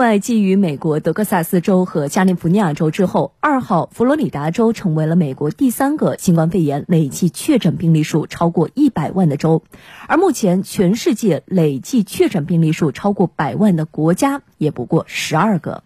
[0.00, 9.62] 外，基于美国德克萨斯州和加利福尼亚州之后，二号佛罗里达州成为了美国第三个新冠肺炎累计确诊病例数超过一百万的州。
[10.08, 15.84] 而目前，全世界累计确诊病例数超过百万的国家也不过十二个。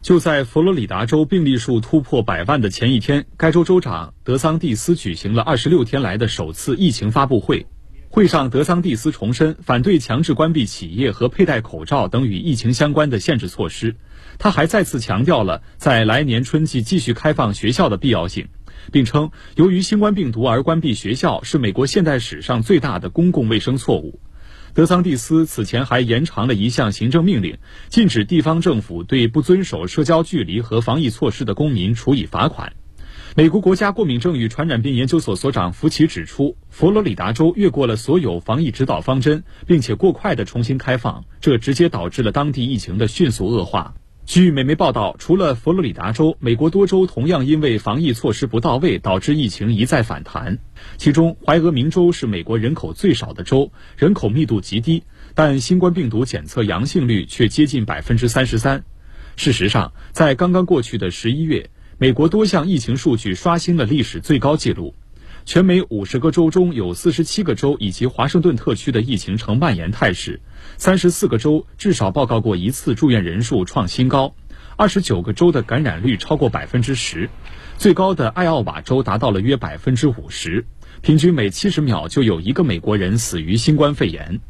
[0.00, 7.66] 就在佛罗里达州病例数突破百万的前一天，该州州长德桑蒂斯举行了二十六天来的首次疫情发布会。
[8.12, 13.94] 会上，德桑蒂斯重申反对强制关闭企业和佩戴口罩等与疫情相关的限制措施。
[14.36, 18.48] 他还再次强调了在来年春季继续开放学校的必要性，
[18.90, 24.18] 并称由于新冠病毒而关闭学校是美国现代史上最大的公共卫生错误。
[24.74, 27.58] 德桑蒂斯此前还延长了一项行政命令，
[27.90, 32.72] 禁止地方政府对不遵守社交距离和防疫措施的公民处以罚款。
[33.36, 43.94] 美国国家过敏症与传染病研究所所长福奇指出，佛罗里达州越过了所有防疫指导方针，并且过快的重新开放，这直接导致了当地疫情的迅速恶化。
[44.26, 50.58] 据美媒报道，除了佛罗里达州，美国多州同样因为防疫措施不到位，导致疫情一再反弹。
[50.96, 55.04] 其中，怀俄明州是美国人口最少的州，人口密度极低，
[55.36, 58.82] 但新冠病毒检测阳性率却接近百分之三十三。
[59.36, 61.70] 事实上，在刚刚过去的十一月。
[62.00, 64.94] 美国多项疫情数据刷新了历史最高纪录，
[65.44, 70.40] 全美五十个州中有四十七个州以及华盛顿特区的疫情呈蔓延态势，
[70.78, 74.34] 三十四个州至少报告过一次住院人数创新高，
[74.76, 77.28] 二十九个州的感染率超过百分之十，
[77.76, 80.64] 最高的艾奥瓦州达到了约百分之五十，
[81.02, 84.40] 平均每七十秒就有一个美国人死于新冠肺炎。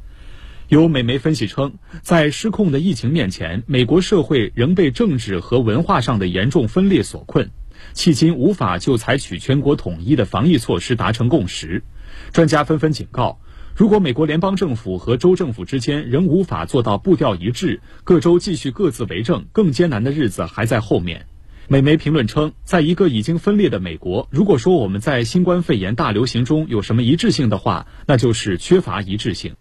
[0.71, 7.51] 有美媒分析称，在失控的疫情面前，美国社会仍被政治和文化上的严重分裂所困，
[7.93, 11.83] 迄今无法就采取全国统一的防疫措施达成共识。
[12.31, 13.41] 专家纷纷警告，
[13.75, 21.27] 如果美国联邦政府和州政府之间仍无法做到步调一致，各州继续各自为政，更艰难的日子还在后面。
[21.67, 29.57] 美媒评论称，在一个已经分裂的美国，如果说我们在新冠肺炎大流行中有什么一致性的话，那就是缺乏一致性。